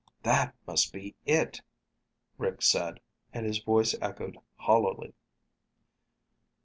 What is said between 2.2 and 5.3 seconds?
Rick said, and his voice echoed hollowly.